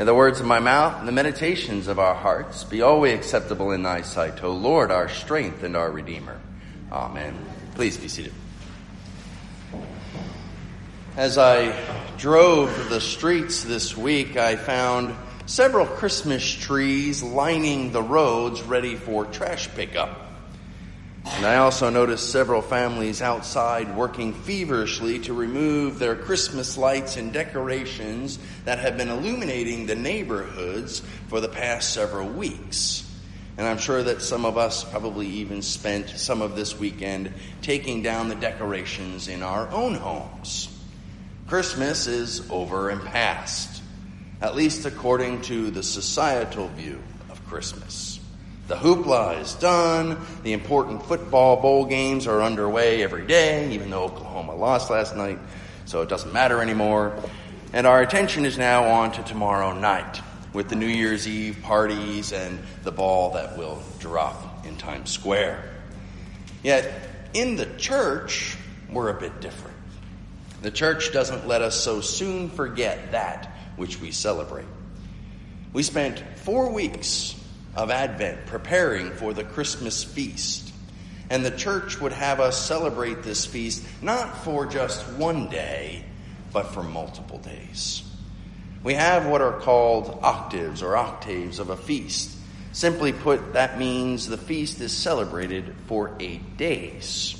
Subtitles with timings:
[0.00, 3.72] May the words of my mouth and the meditations of our hearts be always acceptable
[3.72, 6.40] in thy sight, O Lord, our strength and our Redeemer.
[6.90, 7.36] Amen.
[7.74, 8.32] Please be seated.
[11.18, 11.78] As I
[12.16, 19.26] drove the streets this week, I found several Christmas trees lining the roads ready for
[19.26, 20.29] trash pickup.
[21.24, 27.32] And I also noticed several families outside working feverishly to remove their Christmas lights and
[27.32, 33.06] decorations that have been illuminating the neighborhoods for the past several weeks.
[33.58, 38.02] And I'm sure that some of us probably even spent some of this weekend taking
[38.02, 40.68] down the decorations in our own homes.
[41.46, 43.82] Christmas is over and past,
[44.40, 48.19] at least according to the societal view of Christmas.
[48.70, 50.16] The hoopla is done.
[50.44, 55.40] The important football bowl games are underway every day, even though Oklahoma lost last night,
[55.86, 57.20] so it doesn't matter anymore.
[57.72, 62.30] And our attention is now on to tomorrow night with the New Year's Eve parties
[62.30, 65.68] and the ball that will drop in Times Square.
[66.62, 66.92] Yet,
[67.34, 68.56] in the church,
[68.88, 69.76] we're a bit different.
[70.62, 74.68] The church doesn't let us so soon forget that which we celebrate.
[75.72, 77.34] We spent four weeks
[77.74, 80.72] of Advent, preparing for the Christmas feast.
[81.28, 86.04] And the church would have us celebrate this feast not for just one day,
[86.52, 88.02] but for multiple days.
[88.82, 92.36] We have what are called octaves or octaves of a feast.
[92.72, 97.36] Simply put, that means the feast is celebrated for eight days.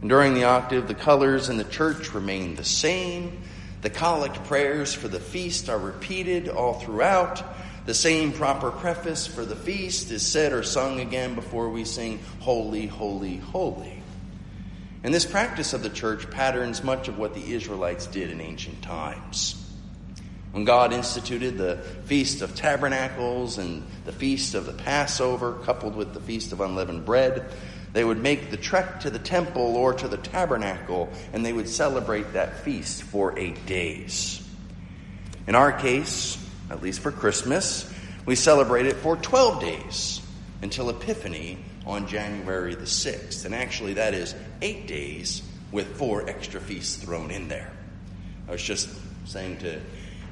[0.00, 3.42] And during the octave, the colors in the church remain the same.
[3.82, 7.42] The collect prayers for the feast are repeated all throughout.
[7.86, 12.18] The same proper preface for the feast is said or sung again before we sing,
[12.40, 14.02] Holy, Holy, Holy.
[15.02, 18.80] And this practice of the church patterns much of what the Israelites did in ancient
[18.80, 19.60] times.
[20.52, 26.14] When God instituted the Feast of Tabernacles and the Feast of the Passover, coupled with
[26.14, 27.44] the Feast of Unleavened Bread,
[27.92, 31.68] they would make the trek to the temple or to the tabernacle, and they would
[31.68, 34.42] celebrate that feast for eight days.
[35.46, 36.38] In our case,
[36.70, 37.92] at least for Christmas.
[38.26, 40.20] We celebrate it for 12 days
[40.62, 43.44] until Epiphany on January the 6th.
[43.44, 45.42] And actually, that is eight days
[45.72, 47.70] with four extra feasts thrown in there.
[48.48, 48.88] I was just
[49.26, 49.80] saying to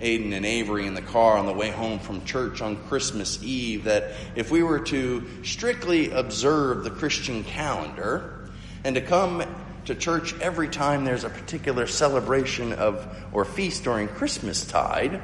[0.00, 3.84] Aiden and Avery in the car on the way home from church on Christmas Eve
[3.84, 8.48] that if we were to strictly observe the Christian calendar
[8.84, 9.44] and to come
[9.84, 15.20] to church every time there's a particular celebration of or feast during Christmas tide,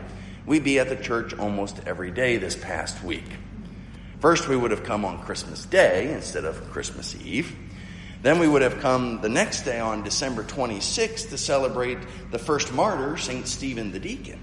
[0.47, 3.25] we'd be at the church almost every day this past week.
[4.21, 7.55] First, we would have come on Christmas Day instead of Christmas Eve.
[8.23, 11.99] Then we would have come the next day on December 26th to celebrate
[12.31, 13.47] the first martyr, St.
[13.47, 14.41] Stephen the Deacon.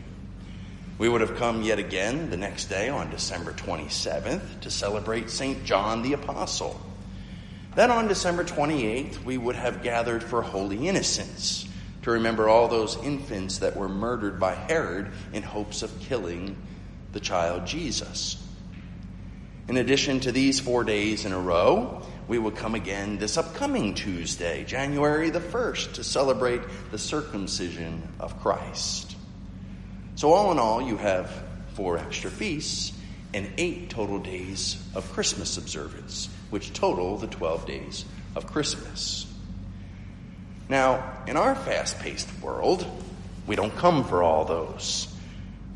[0.99, 5.65] We would have come yet again the next day on December 27th to celebrate St.
[5.65, 6.79] John the Apostle.
[7.75, 11.67] Then on December 28th, we would have gathered for Holy Innocents,
[12.03, 16.57] to remember all those infants that were murdered by Herod in hopes of killing
[17.13, 18.41] the child Jesus.
[19.67, 23.93] In addition to these four days in a row, we will come again this upcoming
[23.93, 29.15] Tuesday, January the 1st, to celebrate the circumcision of Christ.
[30.15, 31.43] So, all in all, you have
[31.73, 32.93] four extra feasts
[33.33, 39.25] and eight total days of Christmas observance, which total the 12 days of Christmas.
[40.69, 42.85] Now, in our fast paced world,
[43.47, 45.07] we don't come for all those.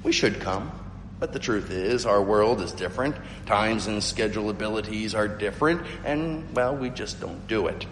[0.03, 0.72] We should come,
[1.20, 3.16] but the truth is, our world is different.
[3.46, 7.86] Times and schedule abilities are different, and, well, we just don't do it.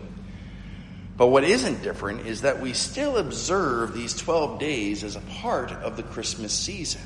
[1.17, 5.71] But what isn't different is that we still observe these 12 days as a part
[5.71, 7.01] of the Christmas season.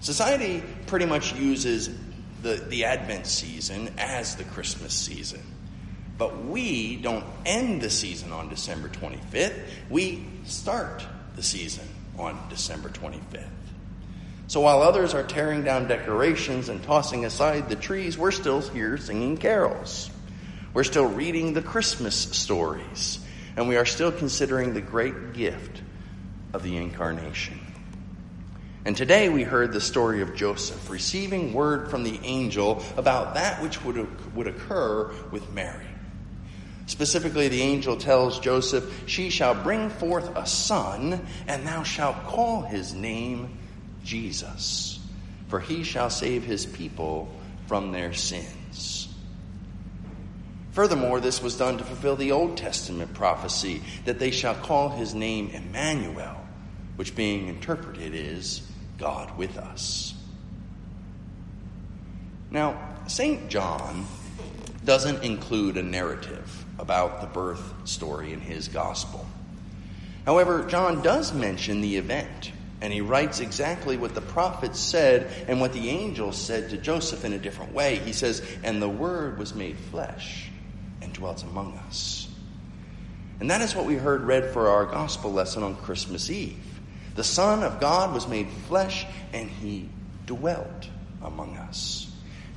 [0.00, 1.90] Society pretty much uses
[2.42, 5.42] the, the Advent season as the Christmas season.
[6.18, 9.54] But we don't end the season on December 25th.
[9.88, 11.06] We start
[11.36, 11.86] the season
[12.18, 13.46] on December 25th.
[14.48, 18.96] So while others are tearing down decorations and tossing aside the trees, we're still here
[18.96, 20.10] singing carols.
[20.74, 23.20] We're still reading the Christmas stories.
[23.56, 25.82] And we are still considering the great gift
[26.52, 27.60] of the incarnation.
[28.84, 33.62] And today we heard the story of Joseph receiving word from the angel about that
[33.62, 35.84] which would, would occur with Mary.
[36.88, 42.62] Specifically, the angel tells Joseph, She shall bring forth a son, and thou shalt call
[42.62, 43.58] his name
[44.04, 44.98] Jesus,
[45.48, 47.30] for he shall save his people
[47.66, 49.14] from their sins.
[50.72, 55.14] Furthermore, this was done to fulfill the Old Testament prophecy that they shall call his
[55.14, 56.36] name Emmanuel,
[56.96, 58.62] which being interpreted is
[58.96, 60.14] God with us.
[62.50, 63.50] Now, St.
[63.50, 64.06] John
[64.86, 69.26] doesn't include a narrative about the birth story in his gospel.
[70.24, 75.60] However, John does mention the event, and he writes exactly what the prophets said and
[75.60, 77.96] what the angel said to Joseph in a different way.
[77.96, 80.50] He says, And the Word was made flesh
[81.00, 82.28] and dwelt among us.
[83.40, 86.58] And that is what we heard read for our gospel lesson on Christmas Eve.
[87.14, 89.88] The Son of God was made flesh, and he
[90.26, 90.88] dwelt
[91.22, 92.07] among us.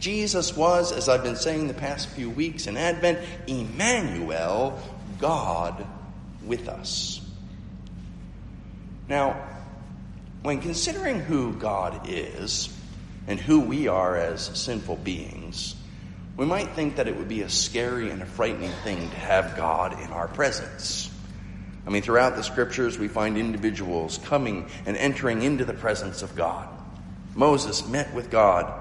[0.02, 4.82] Jesus was, as I've been saying the past few weeks in Advent, Emmanuel,
[5.20, 5.86] God
[6.44, 7.22] with us.
[9.08, 9.48] Now,
[10.42, 12.76] when considering who God is
[13.28, 15.76] and who we are as sinful beings,
[16.36, 19.56] we might think that it would be a scary and a frightening thing to have
[19.56, 21.12] God in our presence.
[21.86, 26.36] I mean, throughout the scriptures, we find individuals coming and entering into the presence of
[26.36, 26.68] God.
[27.36, 28.81] Moses met with God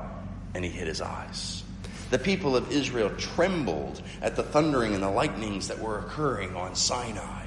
[0.54, 1.62] and he hid his eyes.
[2.10, 6.74] The people of Israel trembled at the thundering and the lightnings that were occurring on
[6.74, 7.46] Sinai.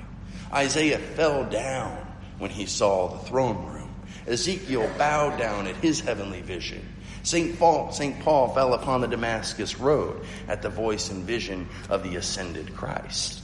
[0.53, 1.97] Isaiah fell down
[2.37, 3.93] when he saw the throne room.
[4.25, 6.87] Ezekiel bowed down at his heavenly vision.
[7.23, 7.57] St.
[7.57, 8.19] Paul, St.
[8.21, 13.41] Paul fell upon the Damascus road at the voice and vision of the ascended Christ.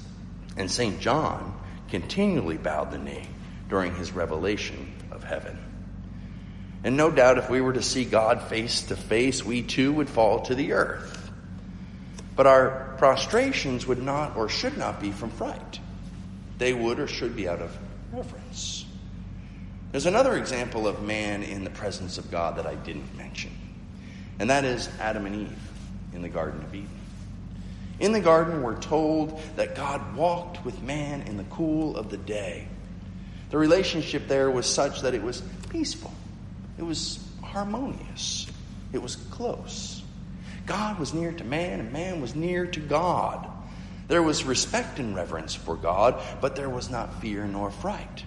[0.58, 1.00] And St.
[1.00, 1.58] John
[1.90, 3.28] continually bowed the knee
[3.70, 5.58] during his revelation of heaven.
[6.84, 10.10] And no doubt, if we were to see God face to face, we too would
[10.10, 11.32] fall to the earth.
[12.36, 15.80] But our prostrations would not or should not be from fright.
[16.58, 17.78] They would or should be out of
[18.14, 18.86] reverence.
[19.92, 23.52] There's another example of man in the presence of God that I didn't mention,
[24.38, 25.60] and that is Adam and Eve
[26.14, 26.90] in the Garden of Eden.
[28.00, 32.18] In the garden, we're told that God walked with man in the cool of the
[32.18, 32.68] day.
[33.50, 36.14] The relationship there was such that it was peaceful.
[36.80, 38.48] It was harmonious.
[38.94, 40.02] It was close.
[40.66, 43.48] God was near to man, and man was near to God.
[44.08, 48.24] There was respect and reverence for God, but there was not fear nor fright.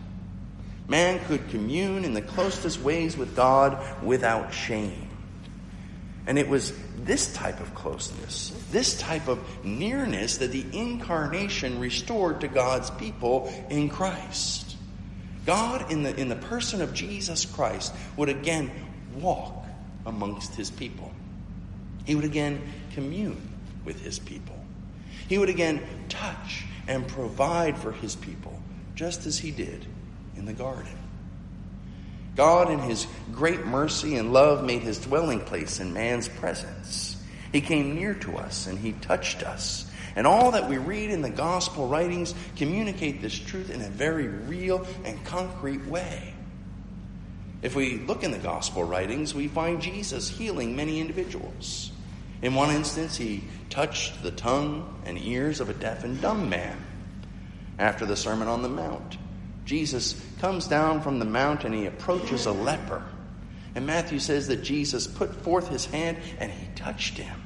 [0.86, 5.08] Man could commune in the closest ways with God without shame.
[6.26, 12.42] And it was this type of closeness, this type of nearness that the incarnation restored
[12.42, 14.61] to God's people in Christ.
[15.44, 18.70] God, in the, in the person of Jesus Christ, would again
[19.16, 19.64] walk
[20.06, 21.12] amongst his people.
[22.04, 22.62] He would again
[22.94, 23.50] commune
[23.84, 24.58] with his people.
[25.28, 28.60] He would again touch and provide for his people,
[28.94, 29.86] just as he did
[30.36, 30.98] in the garden.
[32.34, 37.16] God, in his great mercy and love, made his dwelling place in man's presence.
[37.52, 41.22] He came near to us and he touched us and all that we read in
[41.22, 46.34] the gospel writings communicate this truth in a very real and concrete way.
[47.62, 51.92] If we look in the gospel writings, we find Jesus healing many individuals.
[52.42, 56.76] In one instance, he touched the tongue and ears of a deaf and dumb man.
[57.78, 59.16] After the Sermon on the Mount,
[59.64, 63.04] Jesus comes down from the mount and he approaches a leper.
[63.76, 67.40] And Matthew says that Jesus put forth his hand and he touched him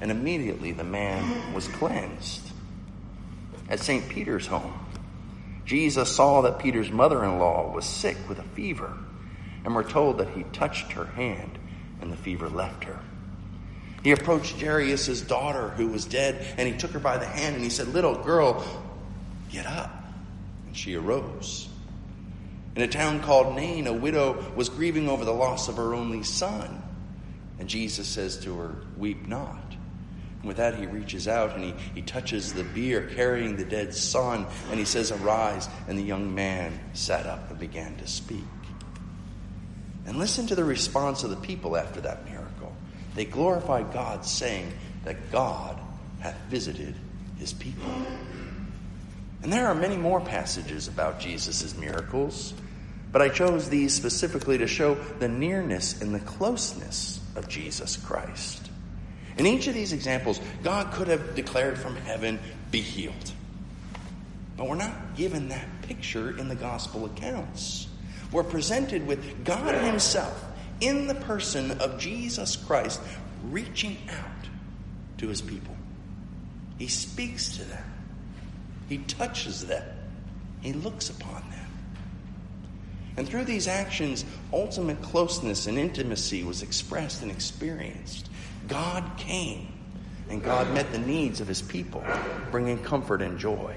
[0.00, 2.50] and immediately the man was cleansed.
[3.68, 4.08] At St.
[4.08, 4.74] Peter's home,
[5.66, 8.96] Jesus saw that Peter's mother in law was sick with a fever,
[9.64, 11.58] and we're told that he touched her hand
[12.00, 12.98] and the fever left her.
[14.02, 17.64] He approached Jairus' daughter who was dead, and he took her by the hand and
[17.64, 18.64] he said, Little girl,
[19.50, 19.90] get up.
[20.66, 21.68] And she arose.
[22.76, 26.22] In a town called Nain, a widow was grieving over the loss of her only
[26.22, 26.82] son.
[27.58, 29.74] And Jesus says to her, Weep not.
[30.40, 33.94] And with that, he reaches out and he, he touches the bier carrying the dead
[33.94, 35.68] son, and he says, Arise.
[35.88, 38.44] And the young man sat up and began to speak.
[40.06, 42.74] And listen to the response of the people after that miracle.
[43.14, 44.72] They glorified God, saying
[45.04, 45.78] that God
[46.20, 46.94] hath visited
[47.38, 47.90] his people.
[49.42, 52.54] And there are many more passages about Jesus' miracles,
[53.12, 58.67] but I chose these specifically to show the nearness and the closeness of Jesus Christ.
[59.38, 62.40] In each of these examples, God could have declared from heaven,
[62.70, 63.32] Be healed.
[64.56, 67.86] But we're not given that picture in the gospel accounts.
[68.32, 70.44] We're presented with God Himself
[70.80, 73.00] in the person of Jesus Christ
[73.44, 74.48] reaching out
[75.18, 75.76] to His people.
[76.78, 77.84] He speaks to them,
[78.88, 79.84] He touches them,
[80.60, 81.66] He looks upon them.
[83.16, 88.28] And through these actions, ultimate closeness and intimacy was expressed and experienced.
[88.68, 89.72] God came
[90.28, 92.04] and God met the needs of his people,
[92.50, 93.74] bringing comfort and joy.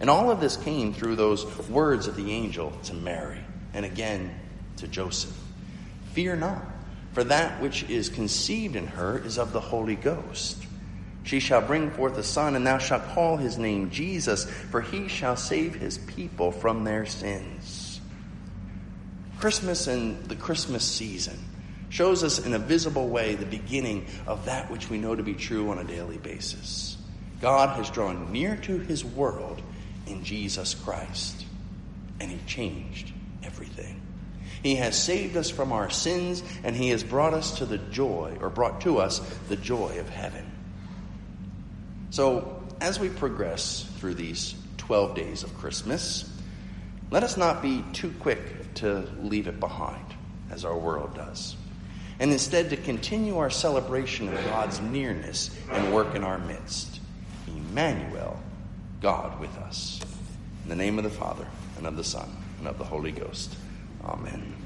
[0.00, 3.40] And all of this came through those words of the angel to Mary.
[3.72, 4.32] And again,
[4.76, 5.36] to Joseph,
[6.12, 6.64] Fear not,
[7.12, 10.64] for that which is conceived in her is of the Holy Ghost.
[11.24, 15.08] She shall bring forth a son, and thou shalt call his name Jesus, for he
[15.08, 18.00] shall save his people from their sins.
[19.40, 21.38] Christmas and the Christmas season
[21.94, 25.32] shows us in a visible way the beginning of that which we know to be
[25.32, 26.96] true on a daily basis.
[27.40, 29.62] God has drawn near to his world
[30.08, 31.46] in Jesus Christ,
[32.18, 33.12] and he changed
[33.44, 34.00] everything.
[34.60, 38.38] He has saved us from our sins, and he has brought us to the joy,
[38.40, 40.50] or brought to us the joy of heaven.
[42.10, 46.28] So, as we progress through these 12 days of Christmas,
[47.12, 50.06] let us not be too quick to leave it behind,
[50.50, 51.54] as our world does,
[52.18, 57.00] and instead to continue our celebration of God's nearness and work in our midst.
[57.46, 58.38] Emmanuel,
[59.00, 60.00] God with us.
[60.62, 62.28] In the name of the Father, and of the Son,
[62.58, 63.54] and of the Holy Ghost.
[64.04, 64.63] Amen.